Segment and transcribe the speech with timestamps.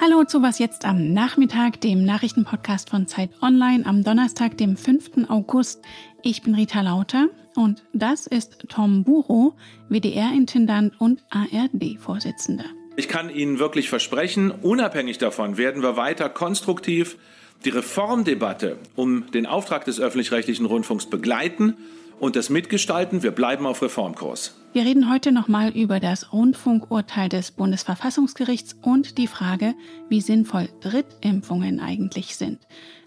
[0.00, 5.28] Hallo zu Was jetzt am Nachmittag, dem Nachrichtenpodcast von Zeit Online am Donnerstag, dem 5.
[5.28, 5.82] August.
[6.22, 9.54] Ich bin Rita Lauter und das ist Tom Buro,
[9.90, 12.64] WDR-Intendant und ARD-Vorsitzender.
[12.96, 17.18] Ich kann Ihnen wirklich versprechen, unabhängig davon werden wir weiter konstruktiv
[17.66, 21.76] die Reformdebatte um den Auftrag des öffentlich-rechtlichen Rundfunks begleiten
[22.20, 23.22] und das mitgestalten.
[23.22, 24.54] Wir bleiben auf Reformkurs.
[24.72, 29.74] Wir reden heute nochmal über das Rundfunkurteil des Bundesverfassungsgerichts und die Frage,
[30.08, 32.60] wie sinnvoll Drittimpfungen eigentlich sind.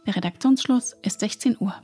[0.07, 1.75] Der Redaktionsschluss ist 16 Uhr.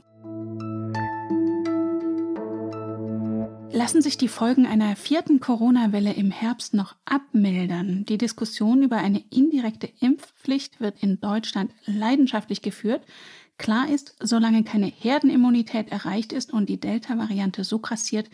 [3.70, 8.04] Lassen sich die Folgen einer vierten Corona-Welle im Herbst noch abmildern?
[8.06, 13.02] Die Diskussion über eine indirekte Impfpflicht wird in Deutschland leidenschaftlich geführt.
[13.58, 18.30] Klar ist, solange keine Herdenimmunität erreicht ist und die Delta-Variante so grassiert,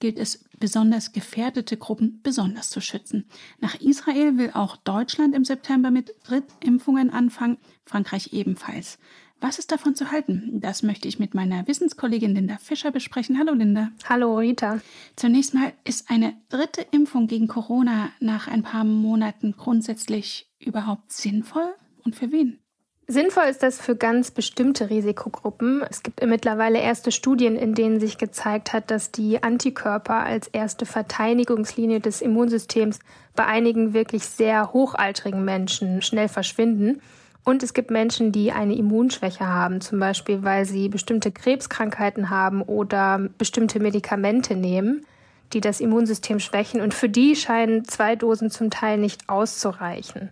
[0.00, 3.26] gilt es, besonders gefährdete Gruppen besonders zu schützen.
[3.60, 8.98] Nach Israel will auch Deutschland im September mit Drittimpfungen anfangen, Frankreich ebenfalls.
[9.40, 10.60] Was ist davon zu halten?
[10.60, 13.38] Das möchte ich mit meiner Wissenskollegin Linda Fischer besprechen.
[13.38, 13.90] Hallo Linda.
[14.08, 14.80] Hallo Rita.
[15.16, 21.74] Zunächst mal, ist eine dritte Impfung gegen Corona nach ein paar Monaten grundsätzlich überhaupt sinnvoll
[22.04, 22.61] und für wen?
[23.08, 25.82] Sinnvoll ist das für ganz bestimmte Risikogruppen.
[25.90, 30.86] Es gibt mittlerweile erste Studien, in denen sich gezeigt hat, dass die Antikörper als erste
[30.86, 33.00] Verteidigungslinie des Immunsystems
[33.34, 37.02] bei einigen wirklich sehr hochaltrigen Menschen schnell verschwinden.
[37.44, 42.62] Und es gibt Menschen, die eine Immunschwäche haben, zum Beispiel weil sie bestimmte Krebskrankheiten haben
[42.62, 45.04] oder bestimmte Medikamente nehmen,
[45.52, 46.80] die das Immunsystem schwächen.
[46.80, 50.30] Und für die scheinen zwei Dosen zum Teil nicht auszureichen.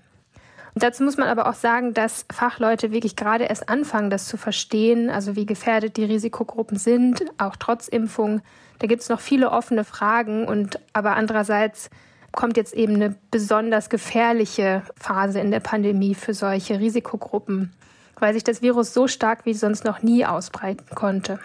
[0.75, 4.37] Und dazu muss man aber auch sagen, dass Fachleute wirklich gerade erst anfangen, das zu
[4.37, 8.41] verstehen, also wie gefährdet die Risikogruppen sind, auch trotz Impfung.
[8.79, 11.91] Da gibt es noch viele offene Fragen und aber andererseits
[12.33, 17.73] kommt jetzt eben eine besonders gefährliche Phase in der Pandemie für solche Risikogruppen,
[18.19, 21.41] weil sich das Virus so stark wie sonst noch nie ausbreiten konnte.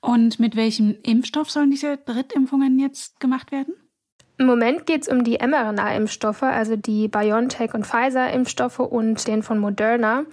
[0.00, 3.74] Und mit welchem Impfstoff sollen diese Drittimpfungen jetzt gemacht werden?
[4.38, 9.58] Im Moment geht es um die mRNA-Impfstoffe, also die BioNTech und Pfizer-Impfstoffe und den von
[9.58, 10.24] Moderna.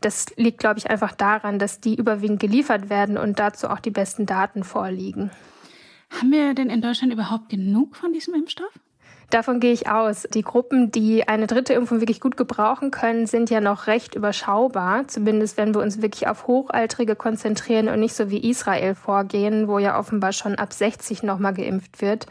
[0.00, 3.90] Das liegt, glaube ich, einfach daran, dass die überwiegend geliefert werden und dazu auch die
[3.90, 5.30] besten Daten vorliegen.
[6.10, 8.78] Haben wir denn in Deutschland überhaupt genug von diesem Impfstoff?
[9.30, 10.26] Davon gehe ich aus.
[10.32, 15.08] Die Gruppen, die eine dritte Impfung wirklich gut gebrauchen können, sind ja noch recht überschaubar.
[15.08, 19.78] Zumindest wenn wir uns wirklich auf Hochaltrige konzentrieren und nicht so wie Israel vorgehen, wo
[19.78, 22.26] ja offenbar schon ab 60 nochmal geimpft wird.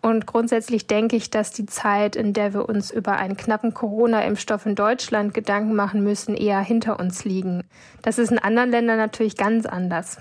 [0.00, 4.64] Und grundsätzlich denke ich, dass die Zeit, in der wir uns über einen knappen Corona-Impfstoff
[4.64, 7.64] in Deutschland Gedanken machen müssen, eher hinter uns liegen.
[8.02, 10.18] Das ist in anderen Ländern natürlich ganz anders.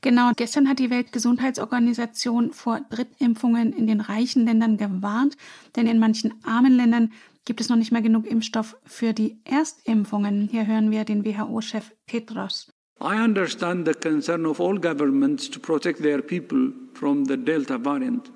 [0.00, 5.36] Genau, gestern hat die Weltgesundheitsorganisation vor Drittimpfungen in den reichen Ländern gewarnt,
[5.74, 7.12] denn in manchen armen Ländern
[7.44, 10.48] gibt es noch nicht mehr genug Impfstoff für die Erstimpfungen.
[10.50, 12.70] Hier hören wir den WHO-Chef Tedros.
[13.00, 18.30] I understand the concern of all governments to protect their people from the Delta variant.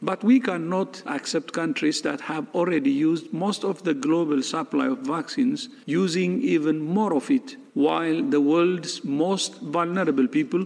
[0.00, 4.98] But we cannot accept countries that have already used most of the global supply of
[4.98, 10.64] vaccines, using even more of it, while the world's most vulnerable people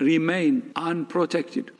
[0.00, 1.72] remain unprotected.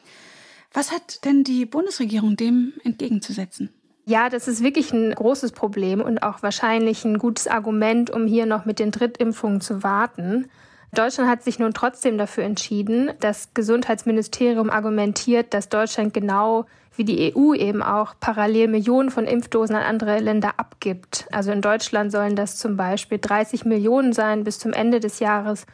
[0.72, 3.70] Was hat denn die Bundesregierung dem entgegenzusetzen?
[4.06, 8.44] Ja, das ist wirklich ein großes Problem und auch wahrscheinlich ein gutes Argument, um hier
[8.44, 10.50] noch mit den Drittimpfungen zu warten.
[10.92, 13.12] Deutschland hat sich nun trotzdem dafür entschieden.
[13.20, 19.74] Das Gesundheitsministerium argumentiert, dass Deutschland genau wie die EU eben auch parallel Millionen von Impfdosen
[19.74, 21.26] an andere Länder abgibt.
[21.32, 25.66] Also in Deutschland sollen das zum Beispiel 30 Millionen sein bis zum Ende des Jahres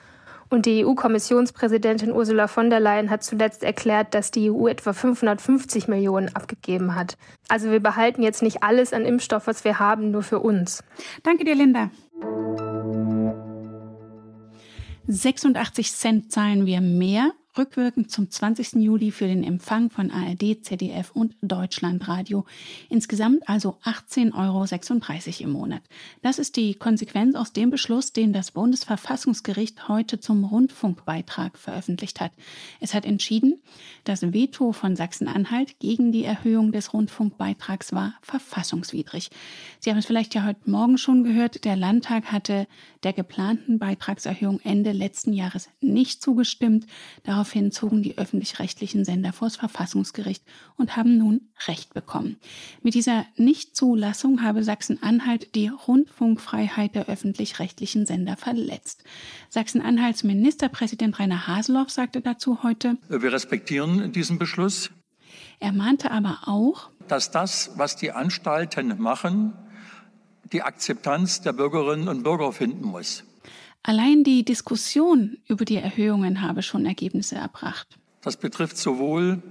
[0.50, 5.88] und die EU-Kommissionspräsidentin Ursula von der Leyen hat zuletzt erklärt, dass die EU etwa 550
[5.88, 7.16] Millionen abgegeben hat.
[7.48, 10.82] Also wir behalten jetzt nicht alles an Impfstoff, was wir haben, nur für uns.
[11.22, 11.90] Danke dir, Linda.
[15.06, 18.74] 86 Cent zahlen wir mehr rückwirkend zum 20.
[18.74, 22.44] Juli für den Empfang von ARD, ZDF und Deutschlandradio.
[22.88, 25.82] Insgesamt also 18,36 Euro im Monat.
[26.22, 32.32] Das ist die Konsequenz aus dem Beschluss, den das Bundesverfassungsgericht heute zum Rundfunkbeitrag veröffentlicht hat.
[32.80, 33.60] Es hat entschieden,
[34.04, 39.30] das Veto von Sachsen-Anhalt gegen die Erhöhung des Rundfunkbeitrags war verfassungswidrig.
[39.80, 42.66] Sie haben es vielleicht ja heute Morgen schon gehört, der Landtag hatte
[43.02, 46.86] der geplanten Beitragserhöhung Ende letzten Jahres nicht zugestimmt.
[47.24, 50.44] Darauf Daraufhin zogen die öffentlich-rechtlichen Sender vors Verfassungsgericht
[50.76, 52.36] und haben nun Recht bekommen.
[52.82, 59.04] Mit dieser Nichtzulassung habe Sachsen-Anhalt die Rundfunkfreiheit der öffentlich-rechtlichen Sender verletzt.
[59.48, 64.90] Sachsen-Anhalts Ministerpräsident Rainer Haseloff sagte dazu heute, Wir respektieren diesen Beschluss.
[65.60, 69.54] Er mahnte aber auch, dass das, was die Anstalten machen,
[70.52, 73.24] die Akzeptanz der Bürgerinnen und Bürger finden muss.
[73.82, 77.98] Allein die Diskussion über die Erhöhungen habe schon Ergebnisse erbracht.
[78.20, 79.42] Das betrifft sowohl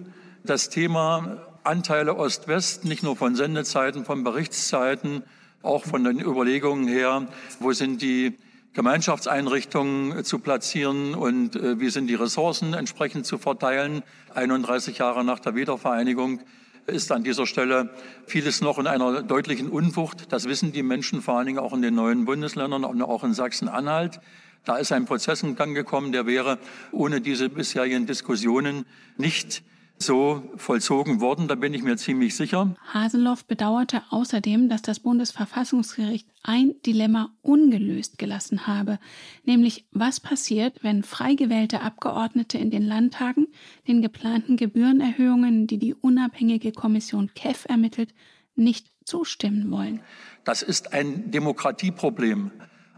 [0.43, 5.23] das Thema Anteile Ost-West, nicht nur von Sendezeiten, von Berichtszeiten,
[5.61, 7.27] auch von den Überlegungen her,
[7.59, 8.37] wo sind die
[8.73, 14.03] Gemeinschaftseinrichtungen zu platzieren und äh, wie sind die Ressourcen entsprechend zu verteilen.
[14.35, 16.41] 31 Jahre nach der Wiedervereinigung
[16.89, 17.89] ist an dieser Stelle
[18.25, 20.31] vieles noch in einer deutlichen Unwucht.
[20.31, 23.33] Das wissen die Menschen vor allen Dingen auch in den neuen Bundesländern und auch in
[23.33, 24.19] Sachsen-Anhalt.
[24.65, 26.57] Da ist ein Prozess in Gang gekommen, der wäre
[26.91, 28.85] ohne diese bisherigen Diskussionen
[29.17, 29.63] nicht
[30.01, 32.75] so vollzogen worden, da bin ich mir ziemlich sicher.
[32.93, 38.99] Haseloff bedauerte außerdem, dass das Bundesverfassungsgericht ein Dilemma ungelöst gelassen habe,
[39.43, 43.47] nämlich was passiert, wenn frei gewählte Abgeordnete in den Landtagen
[43.87, 48.13] den geplanten Gebührenerhöhungen, die die unabhängige Kommission KEF ermittelt,
[48.55, 50.01] nicht zustimmen wollen.
[50.45, 52.51] Das ist ein Demokratieproblem,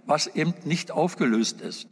[0.06, 1.88] was eben nicht aufgelöst ist.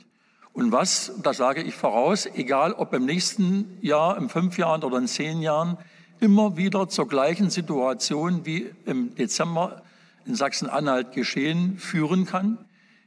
[0.60, 4.98] Und was, das sage ich voraus, egal ob im nächsten Jahr, in fünf Jahren oder
[4.98, 5.78] in zehn Jahren,
[6.20, 9.84] immer wieder zur gleichen Situation wie im Dezember
[10.26, 12.58] in Sachsen-Anhalt geschehen, führen kann,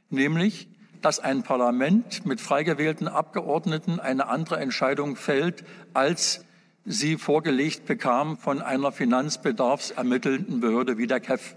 [0.09, 0.67] nämlich,
[1.03, 5.63] dass ein Parlament mit frei gewählten Abgeordneten eine andere Entscheidung fällt,
[5.93, 6.43] als
[6.85, 11.55] sie vorgelegt bekam von einer finanzbedarfsermittelnden Behörde wie der KEF.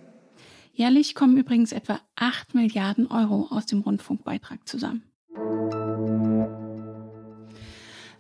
[0.75, 5.03] Jährlich kommen übrigens etwa 8 Milliarden Euro aus dem Rundfunkbeitrag zusammen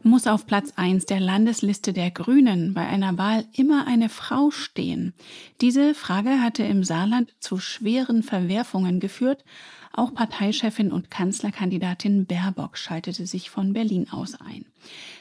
[0.07, 5.13] muss auf Platz 1 der Landesliste der Grünen bei einer Wahl immer eine Frau stehen?
[5.61, 9.45] Diese Frage hatte im Saarland zu schweren Verwerfungen geführt.
[9.93, 14.65] Auch Parteichefin und Kanzlerkandidatin Baerbock schaltete sich von Berlin aus ein.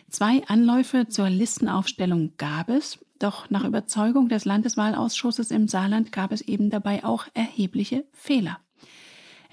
[0.10, 6.40] Zwei Anläufe zur Listenaufstellung gab es, doch nach Überzeugung des Landeswahlausschusses im Saarland gab es
[6.40, 8.60] eben dabei auch erhebliche Fehler.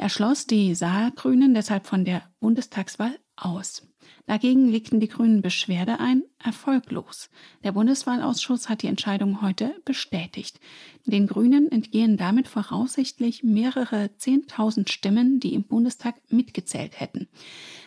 [0.03, 3.87] Er schloss die Saargrünen deshalb von der Bundestagswahl aus.
[4.27, 7.31] Dagegen legten die Grünen Beschwerde ein, erfolglos.
[7.63, 10.59] Der Bundeswahlausschuss hat die Entscheidung heute bestätigt.
[11.07, 17.29] Den Grünen entgehen damit voraussichtlich mehrere Zehntausend Stimmen, die im Bundestag mitgezählt hätten.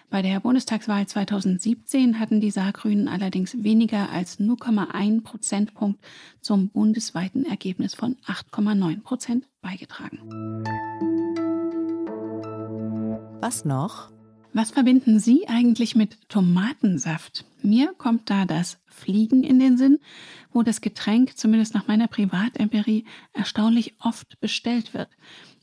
[0.10, 6.00] Bei der Bundestagswahl 2017 hatten die Saargrünen allerdings weniger als 0,1 Prozentpunkt
[6.40, 10.64] zum bundesweiten Ergebnis von 8,9 Prozent beigetragen.
[13.46, 14.12] Was noch?
[14.54, 17.46] Was verbinden Sie eigentlich mit Tomatensaft?
[17.62, 20.00] Mir kommt da das Fliegen in den Sinn,
[20.52, 25.10] wo das Getränk, zumindest nach meiner Privatempirie, erstaunlich oft bestellt wird.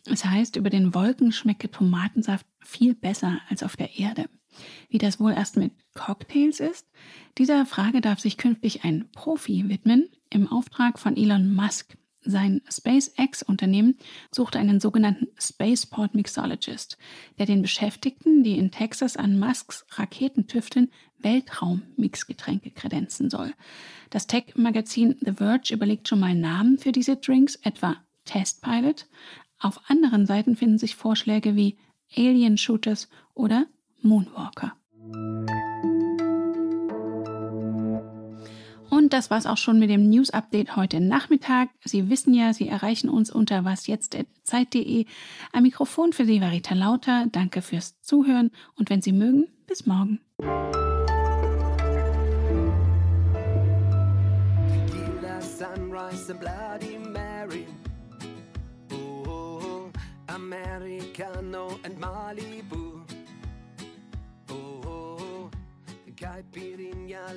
[0.07, 4.27] Es heißt, über den Wolken schmecke Tomatensaft viel besser als auf der Erde.
[4.89, 6.87] Wie das wohl erst mit Cocktails ist?
[7.37, 11.97] Dieser Frage darf sich künftig ein Profi widmen, im Auftrag von Elon Musk.
[12.25, 13.97] Sein SpaceX-Unternehmen
[14.31, 16.97] sucht einen sogenannten Spaceport Mixologist,
[17.39, 23.53] der den Beschäftigten, die in Texas an Musks Raketen tüfteln, Weltraum-Mixgetränke kredenzen soll.
[24.11, 29.07] Das Tech-Magazin The Verge überlegt schon mal Namen für diese Drinks, etwa Test Pilot.
[29.59, 31.77] Auf anderen Seiten finden sich Vorschläge wie
[32.17, 33.67] Alien Shooters oder
[34.01, 34.77] Moonwalker.
[39.03, 41.71] Und das war's auch schon mit dem News Update heute Nachmittag.
[41.85, 45.07] Sie wissen ja, Sie erreichen uns unter wasjetzt.zeit.de.
[45.53, 47.27] Am Mikrofon für Sie war Rita Lauter.
[47.33, 50.21] Danke fürs Zuhören und wenn Sie mögen, bis morgen.
[60.29, 62.22] Americano and Malibu.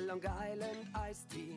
[0.04, 1.56] Long Island iced tea.